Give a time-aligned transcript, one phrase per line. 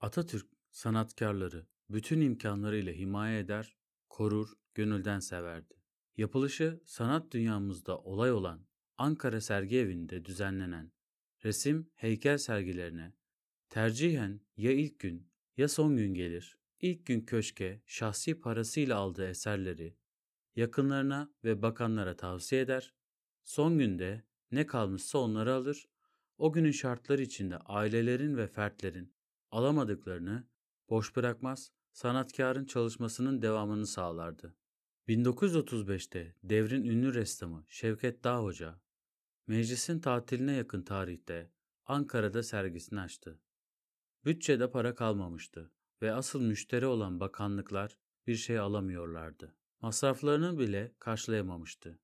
[0.00, 3.76] Atatürk sanatkarları bütün imkanlarıyla himaye eder,
[4.08, 5.74] korur, gönülden severdi.
[6.16, 8.66] Yapılışı sanat dünyamızda olay olan
[8.98, 10.92] Ankara Sergi Evi'nde düzenlenen
[11.44, 13.12] resim heykel sergilerine
[13.68, 16.58] tercihen ya ilk gün ya son gün gelir.
[16.80, 19.96] İlk gün köşke şahsi parasıyla aldığı eserleri
[20.56, 22.94] yakınlarına ve bakanlara tavsiye eder.
[23.44, 25.88] Son günde ne kalmışsa onları alır.
[26.38, 29.12] O günün şartları içinde ailelerin ve fertlerin
[29.50, 30.44] alamadıklarını
[30.90, 34.56] boş bırakmaz, sanatkarın çalışmasının devamını sağlardı.
[35.08, 38.80] 1935'te devrin ünlü ressamı Şevket Dağ Hoca,
[39.46, 41.50] meclisin tatiline yakın tarihte
[41.86, 43.40] Ankara'da sergisini açtı.
[44.24, 45.70] Bütçede para kalmamıştı
[46.02, 49.56] ve asıl müşteri olan bakanlıklar bir şey alamıyorlardı.
[49.80, 51.98] Masraflarını bile karşılayamamıştı.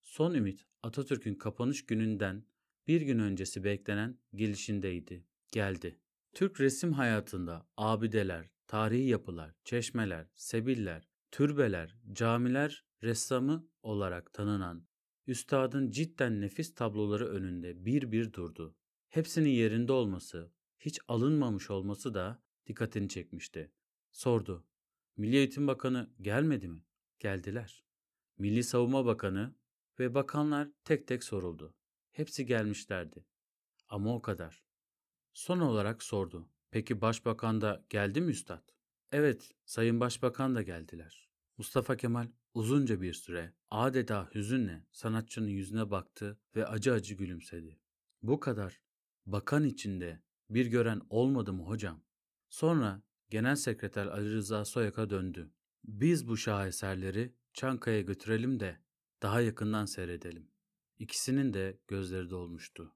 [0.00, 2.44] Son ümit Atatürk'ün kapanış gününden
[2.86, 5.24] bir gün öncesi beklenen gelişindeydi.
[5.50, 5.98] Geldi.
[6.32, 14.86] Türk resim hayatında abideler, tarihi yapılar, çeşmeler, sebiller, türbeler, camiler ressamı olarak tanınan
[15.26, 18.76] üstadın cidden nefis tabloları önünde bir bir durdu.
[19.08, 23.72] Hepsinin yerinde olması, hiç alınmamış olması da dikkatini çekmişti.
[24.12, 24.66] Sordu.
[25.16, 26.84] Milli Eğitim Bakanı gelmedi mi?
[27.18, 27.84] Geldiler.
[28.38, 29.54] Milli Savunma Bakanı
[29.98, 31.74] ve bakanlar tek tek soruldu.
[32.10, 33.24] Hepsi gelmişlerdi.
[33.88, 34.69] Ama o kadar.
[35.32, 36.48] Son olarak sordu.
[36.70, 38.62] Peki başbakan da geldi mi üstad?
[39.12, 41.28] Evet, sayın başbakan da geldiler.
[41.58, 47.80] Mustafa Kemal uzunca bir süre adeta hüzünle sanatçının yüzüne baktı ve acı acı gülümsedi.
[48.22, 48.80] Bu kadar.
[49.26, 52.02] Bakan içinde bir gören olmadı mı hocam?
[52.48, 55.50] Sonra Genel Sekreter Ali Rıza Soyak'a döndü.
[55.84, 58.80] Biz bu şaheserleri Çankaya götürelim de
[59.22, 60.50] daha yakından seyredelim.
[60.98, 62.94] İkisinin de gözleri dolmuştu.